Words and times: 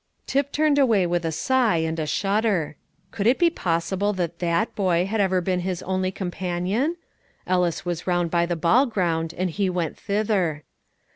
Tip 0.25 0.51
turned 0.51 0.79
away 0.79 1.05
with 1.05 1.25
a 1.25 1.31
sigh 1.31 1.77
and 1.77 1.99
a 1.99 2.07
shudder. 2.07 2.75
Could 3.11 3.27
it 3.27 3.37
be 3.37 3.51
possible 3.51 4.13
that 4.13 4.39
that 4.39 4.73
boy 4.73 5.05
had 5.05 5.21
ever 5.21 5.41
been 5.41 5.59
his 5.59 5.83
only 5.83 6.11
companion? 6.11 6.95
Ellis 7.45 7.85
was 7.85 8.07
round 8.07 8.31
by 8.31 8.47
the 8.47 8.55
ball 8.55 8.87
ground, 8.87 9.31
and 9.37 9.51
he 9.51 9.69
went 9.69 9.95
thither. 9.99 10.63